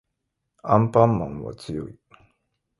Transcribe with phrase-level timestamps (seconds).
[0.63, 1.95] アンパンマンは強い